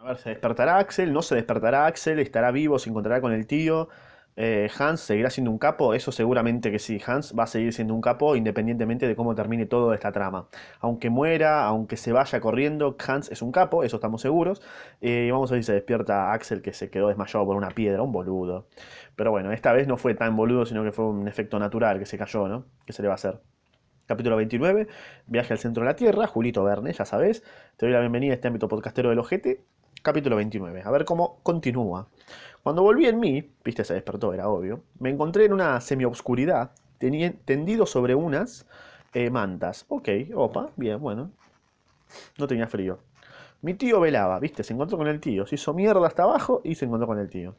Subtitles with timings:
[0.00, 1.12] A ver, ¿se despertará Axel?
[1.12, 2.20] ¿No se despertará Axel?
[2.20, 2.78] ¿Estará vivo?
[2.78, 3.88] ¿Se encontrará con el tío?
[4.36, 5.92] Eh, ¿Hans seguirá siendo un capo?
[5.92, 7.00] Eso seguramente que sí.
[7.04, 10.46] Hans va a seguir siendo un capo independientemente de cómo termine toda esta trama.
[10.80, 14.62] Aunque muera, aunque se vaya corriendo, Hans es un capo, eso estamos seguros.
[15.00, 18.00] Eh, vamos a ver si se despierta Axel que se quedó desmayado por una piedra,
[18.02, 18.68] un boludo.
[19.16, 22.06] Pero bueno, esta vez no fue tan boludo, sino que fue un efecto natural que
[22.06, 22.66] se cayó, ¿no?
[22.86, 23.40] ¿Qué se le va a hacer?
[24.06, 24.86] Capítulo 29,
[25.26, 27.42] viaje al centro de la Tierra, Julito Verne, ya sabes.
[27.76, 29.64] Te doy la bienvenida a este ámbito podcastero del ojete
[30.02, 30.82] capítulo 29.
[30.84, 32.08] A ver cómo continúa.
[32.62, 37.86] Cuando volví en mí, viste, se despertó, era obvio, me encontré en una semioscuridad, tendido
[37.86, 38.66] sobre unas
[39.14, 39.86] eh, mantas.
[39.88, 41.30] Ok, opa, bien, bueno.
[42.38, 42.98] No tenía frío.
[43.62, 46.74] Mi tío velaba, viste, se encontró con el tío, se hizo mierda hasta abajo y
[46.74, 47.54] se encontró con el tío.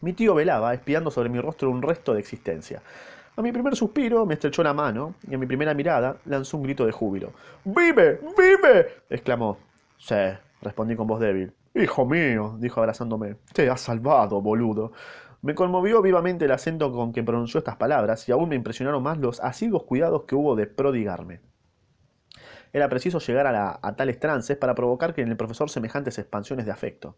[0.00, 2.82] Mi tío velaba, espiando sobre mi rostro un resto de existencia.
[3.36, 6.64] A mi primer suspiro me estrechó la mano y a mi primera mirada lanzó un
[6.64, 7.32] grito de júbilo.
[7.64, 8.20] ¡Vive!
[8.36, 9.02] ¡Vive!
[9.08, 9.56] exclamó.
[9.98, 10.14] Sí,
[10.62, 11.52] respondí con voz débil.
[11.74, 14.92] Hijo mío, dijo abrazándome, te has salvado, boludo.
[15.42, 19.18] Me conmovió vivamente el acento con que pronunció estas palabras y aún me impresionaron más
[19.18, 21.40] los asiduos cuidados que hubo de prodigarme.
[22.72, 26.66] Era preciso llegar a, a tales trances para provocar que en el profesor semejantes expansiones
[26.66, 27.16] de afecto.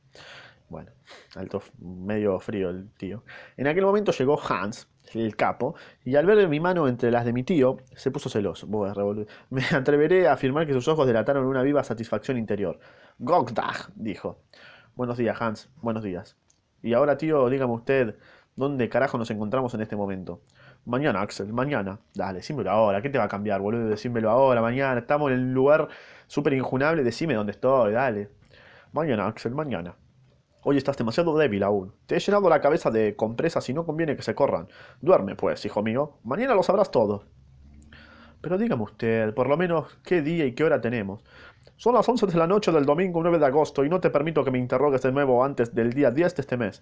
[0.73, 0.91] Bueno,
[1.35, 3.25] alto, medio frío el tío.
[3.59, 7.35] En aquel momento llegó Hans, el capo, y al ver mi mano entre las de
[7.35, 8.67] mi tío, se puso celoso.
[9.51, 12.79] Me atreveré a afirmar que sus ojos delataron una viva satisfacción interior.
[13.19, 14.39] Gogdag, dijo.
[14.95, 15.69] Buenos días, Hans.
[15.83, 16.39] Buenos días.
[16.83, 18.17] Y ahora, tío, dígame usted,
[18.57, 20.41] ¿dónde carajo nos encontramos en este momento?
[20.87, 22.01] Mañana, Axel, mañana.
[22.15, 23.03] Dale, decímelo ahora.
[23.03, 23.89] ¿Qué te va a cambiar, boludo?
[23.89, 25.01] Decímelo ahora, mañana.
[25.01, 25.89] Estamos en un lugar
[26.29, 27.05] súper injunable.
[27.05, 28.31] Decime dónde estoy, dale.
[28.93, 29.97] Mañana, Axel, mañana.
[30.65, 31.93] Hoy estás demasiado débil aún.
[32.07, 34.69] Te he llenado la cabeza de compresas y no conviene que se corran.
[35.01, 36.19] Duerme, pues, hijo mío.
[36.23, 37.25] Mañana lo sabrás todo.
[38.41, 41.25] Pero dígame usted, por lo menos, qué día y qué hora tenemos.
[41.77, 44.45] Son las 11 de la noche del domingo 9 de agosto y no te permito
[44.45, 46.81] que me interrogues de nuevo antes del día 10 de este mes.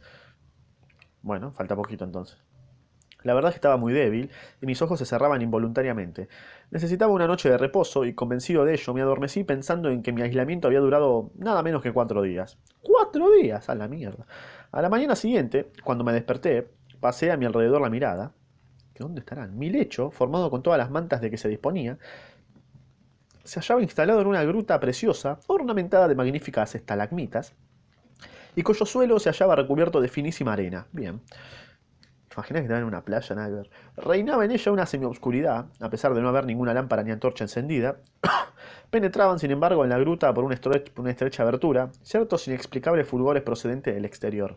[1.23, 2.39] Bueno, falta poquito entonces.
[3.23, 6.29] La verdad es que estaba muy débil y mis ojos se cerraban involuntariamente.
[6.71, 10.23] Necesitaba una noche de reposo y convencido de ello me adormecí pensando en que mi
[10.23, 12.59] aislamiento había durado nada menos que cuatro días.
[12.83, 13.69] ¡Cuatro días!
[13.69, 14.27] A la mierda.
[14.73, 16.69] A la mañana siguiente, cuando me desperté,
[17.01, 18.33] pasé a mi alrededor la mirada.
[18.95, 19.59] ¿Que dónde estarán?
[19.59, 21.99] Mi lecho, formado con todas las mantas de que se disponía,
[23.45, 27.55] se hallaba instalado en una gruta preciosa, ornamentada de magníficas estalagmitas,
[28.55, 30.87] y cuyo suelo se hallaba recubierto de finísima arena.
[30.93, 31.21] Bien.
[32.41, 33.71] Imaginas que estaba en una playa, nada ver.
[33.99, 37.99] Reinaba en ella una semioscuridad, a pesar de no haber ninguna lámpara ni antorcha encendida.
[38.91, 44.07] Penetraban, sin embargo, en la gruta por una, estrecha abertura ciertos inexplicables fulgores procedentes del
[44.07, 44.57] exterior.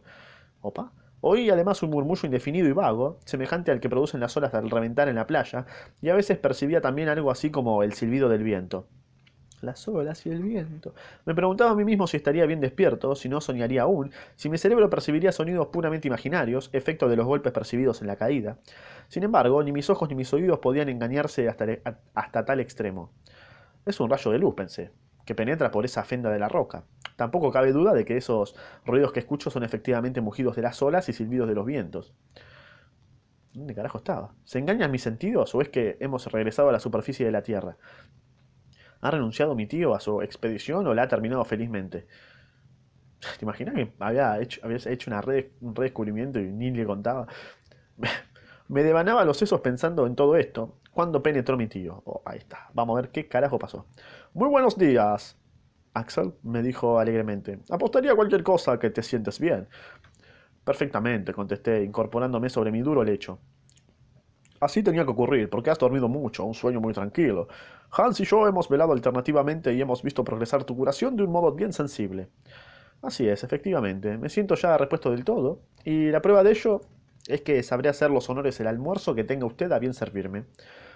[0.61, 0.93] ¿Opa?
[1.19, 5.09] Oí además un murmullo indefinido y vago, semejante al que producen las olas al reventar
[5.09, 5.65] en la playa,
[6.01, 8.87] y a veces percibía también algo así como el silbido del viento
[9.63, 10.93] las olas y el viento.
[11.25, 14.57] Me preguntaba a mí mismo si estaría bien despierto, si no soñaría aún, si mi
[14.57, 18.57] cerebro percibiría sonidos puramente imaginarios, efecto de los golpes percibidos en la caída.
[19.07, 21.65] Sin embargo, ni mis ojos ni mis oídos podían engañarse hasta,
[22.13, 23.11] hasta tal extremo.
[23.85, 24.91] Es un rayo de luz, pensé,
[25.25, 26.83] que penetra por esa fenda de la roca.
[27.15, 31.09] Tampoco cabe duda de que esos ruidos que escucho son efectivamente mugidos de las olas
[31.09, 32.13] y silbidos de los vientos.
[33.53, 34.33] ¿Dónde carajo estaba?
[34.45, 37.77] ¿Se engañan mis sentidos o es que hemos regresado a la superficie de la Tierra?
[39.03, 42.07] ¿Ha renunciado mi tío a su expedición o la ha terminado felizmente?
[43.37, 47.27] ¿Te imaginas que había hecho, habías hecho un redescubrimiento y ni le contaba?
[48.69, 50.79] Me devanaba los sesos pensando en todo esto.
[50.91, 52.01] Cuando penetró mi tío.
[52.05, 52.69] Oh, ahí está.
[52.73, 53.87] Vamos a ver qué carajo pasó.
[54.33, 55.37] Muy buenos días.
[55.93, 57.59] Axel me dijo alegremente.
[57.69, 59.67] Apostaría a cualquier cosa que te sientes bien.
[60.63, 63.37] Perfectamente, contesté, incorporándome sobre mi duro lecho.
[64.63, 67.49] Así tenía que ocurrir, porque has dormido mucho, un sueño muy tranquilo.
[67.91, 71.51] Hans y yo hemos velado alternativamente y hemos visto progresar tu curación de un modo
[71.51, 72.29] bien sensible.
[73.01, 74.17] Así es, efectivamente.
[74.17, 76.79] Me siento ya repuesto del todo, y la prueba de ello
[77.27, 80.45] es que sabré hacer los honores el almuerzo que tenga usted a bien servirme.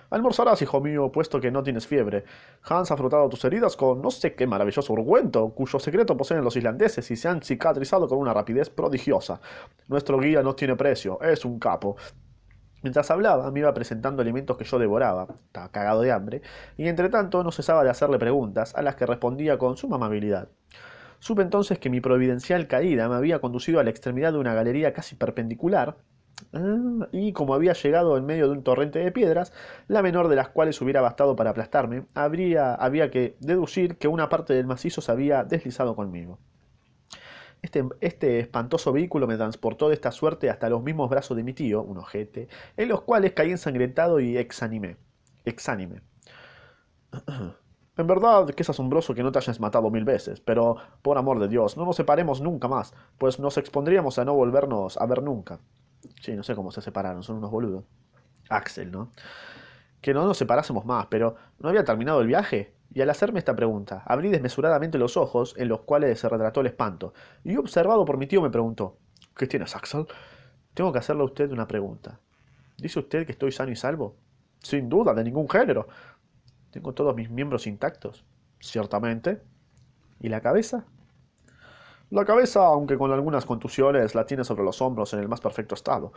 [0.10, 2.24] Almorzarás, hijo mío, puesto que no tienes fiebre.
[2.64, 6.56] Hans ha frotado tus heridas con no sé qué maravilloso ungüento, cuyo secreto poseen los
[6.56, 9.42] islandeses y se han cicatrizado con una rapidez prodigiosa.
[9.90, 11.98] Nuestro guía no tiene precio, es un capo.
[12.84, 16.42] Mientras hablaba, me iba presentando alimentos que yo devoraba, estaba cagado de hambre,
[16.78, 20.50] y entre tanto no cesaba de hacerle preguntas, a las que respondía con suma amabilidad.
[21.20, 24.94] Supe entonces que mi providencial caída me había conducido a la extremidad de una galería
[24.94, 25.98] casi perpendicular,
[26.54, 29.54] ah, y como había llegado en medio de un torrente de piedras,
[29.88, 34.30] la menor de las cuales hubiera bastado para aplastarme, habría, había que deducir que una
[34.30, 36.40] parte del macizo se había deslizado conmigo.
[37.62, 41.54] Este, este, espantoso vehículo me transportó de esta suerte hasta los mismos brazos de mi
[41.54, 44.98] tío, un ojete, en los cuales caí ensangrentado y exánime.
[45.46, 46.02] exánime.
[47.98, 51.40] En verdad que es asombroso que no te hayas matado mil veces, pero, por amor
[51.40, 55.24] de Dios, no nos separemos nunca más, pues nos expondríamos a no volvernos a ver
[55.24, 55.60] nunca.
[56.22, 57.86] Sí, no sé cómo se separaron, son unos boludos.
[58.50, 59.12] Axel, ¿no?
[60.02, 62.77] Que no nos separásemos más, pero ¿no había terminado el viaje?
[62.94, 66.68] Y al hacerme esta pregunta, abrí desmesuradamente los ojos en los cuales se retrató el
[66.68, 67.14] espanto,
[67.44, 68.98] y observado por mi tío me preguntó,
[69.38, 70.08] ¿Qué tienes, Axel?
[70.74, 72.20] Tengo que hacerle a usted una pregunta.
[72.78, 74.16] ¿Dice usted que estoy sano y salvo?
[74.60, 75.88] Sin duda, de ningún género.
[76.72, 78.26] ¿Tengo todos mis miembros intactos?
[78.60, 79.42] Ciertamente.
[80.20, 80.86] ¿Y la cabeza?
[82.10, 85.76] La cabeza, aunque con algunas contusiones, la tiene sobre los hombros en el más perfecto
[85.76, 86.14] estado.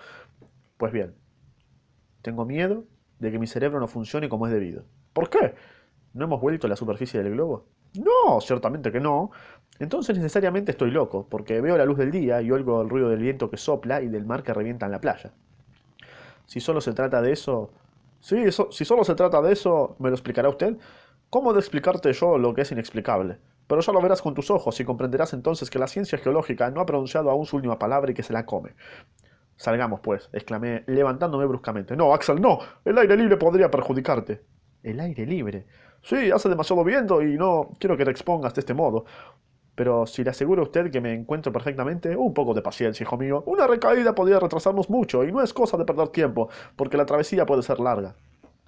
[0.79, 1.15] Pues bien,
[2.23, 2.85] tengo miedo
[3.19, 4.85] de que mi cerebro no funcione como es debido.
[5.13, 5.55] ¿Por qué?
[6.13, 7.67] ¿No hemos vuelto a la superficie del globo?
[7.95, 9.31] No, ciertamente que no.
[9.79, 13.21] Entonces necesariamente estoy loco, porque veo la luz del día y oigo el ruido del
[13.21, 15.33] viento que sopla y del mar que revienta en la playa.
[16.47, 17.71] Si solo se trata de eso...
[18.21, 20.77] Sí, si solo se trata de eso, ¿me lo explicará usted?
[21.31, 23.39] ¿Cómo de explicarte yo lo que es inexplicable?
[23.67, 26.81] Pero ya lo verás con tus ojos y comprenderás entonces que la ciencia geológica no
[26.81, 28.75] ha pronunciado aún su última palabra y que se la come.
[29.57, 31.97] Salgamos, pues, exclamé, levantándome bruscamente.
[31.97, 32.59] No, Axel, no.
[32.85, 34.43] El aire libre podría perjudicarte.
[34.83, 35.67] ¿El aire libre?
[36.03, 39.05] Sí, hace demasiado viento y no quiero que te expongas de este modo.
[39.75, 43.17] Pero si le aseguro a usted que me encuentro perfectamente, un poco de paciencia, hijo
[43.17, 43.43] mío.
[43.47, 47.47] Una recaída podría retrasarnos mucho y no es cosa de perder tiempo, porque la travesía
[47.47, 48.15] puede ser larga.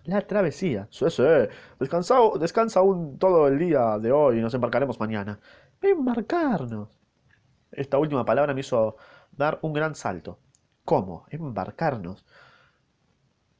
[0.04, 0.88] La travesía.
[0.90, 1.22] Sí, sí.
[1.78, 5.38] Descansa, descansa aún todo el día de hoy y nos embarcaremos mañana.
[5.80, 6.88] Embarcarnos.
[7.72, 8.96] Esta última palabra me hizo
[9.32, 10.38] dar un gran salto.
[10.84, 11.26] ¿Cómo?
[11.30, 12.24] Embarcarnos.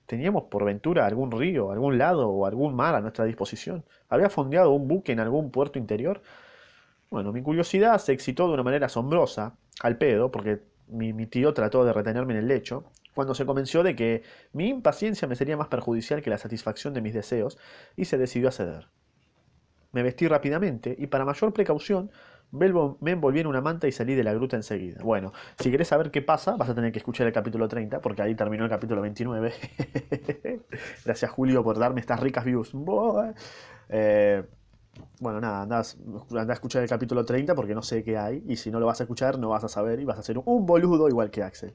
[0.07, 3.85] ¿Teníamos por ventura algún río, algún lado o algún mar a nuestra disposición?
[4.09, 6.23] ¿Había fondeado un buque en algún puerto interior?
[7.11, 11.55] Bueno, mi curiosidad se excitó de una manera asombrosa, al pedo, porque mi, mi tío
[11.55, 12.85] trató de retenerme en el lecho,
[13.15, 14.23] cuando se convenció de que
[14.53, 17.59] mi impaciencia me sería más perjudicial que la satisfacción de mis deseos,
[17.97, 18.89] y se decidió a ceder.
[19.93, 22.11] Me vestí rápidamente y para mayor precaución
[22.53, 25.03] me envolví en una manta y salí de la gruta enseguida.
[25.03, 28.23] Bueno, si querés saber qué pasa, vas a tener que escuchar el capítulo 30, porque
[28.23, 29.53] ahí terminó el capítulo 29.
[31.05, 32.73] Gracias Julio por darme estas ricas views.
[33.89, 34.45] Eh,
[35.21, 38.71] bueno, nada, anda, a escuchar el capítulo 30 porque no sé qué hay, y si
[38.71, 41.09] no lo vas a escuchar no vas a saber y vas a ser un boludo
[41.09, 41.73] igual que Axel.